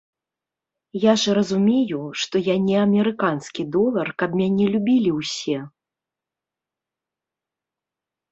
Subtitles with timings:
[1.01, 5.61] Я ж разумею, што я не амерыканскі долар, каб мяне любілі ўсе!